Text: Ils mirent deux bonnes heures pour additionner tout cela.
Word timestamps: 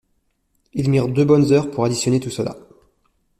Ils 0.73 0.89
mirent 0.89 1.09
deux 1.09 1.25
bonnes 1.25 1.51
heures 1.51 1.69
pour 1.69 1.85
additionner 1.85 2.19
tout 2.19 2.31
cela. 2.31 2.55